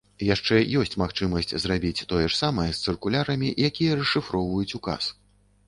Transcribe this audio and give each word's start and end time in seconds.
Яшчэ 0.27 0.55
ёсць 0.83 0.95
магчымасць 1.01 1.53
зрабіць 1.65 2.05
тое 2.15 2.25
ж 2.25 2.31
самае 2.41 2.67
з 2.71 2.81
цыркулярамі, 2.87 3.55
якія 3.69 4.01
расшыфроўваюць 4.03 4.69
указ. 4.83 5.03